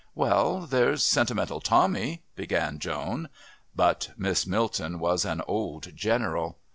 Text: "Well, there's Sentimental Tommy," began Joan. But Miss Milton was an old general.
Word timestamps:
"Well, 0.15 0.61
there's 0.61 1.03
Sentimental 1.03 1.59
Tommy," 1.59 2.23
began 2.35 2.79
Joan. 2.79 3.29
But 3.75 4.09
Miss 4.17 4.47
Milton 4.47 4.97
was 4.97 5.25
an 5.25 5.43
old 5.47 5.95
general. 5.95 6.57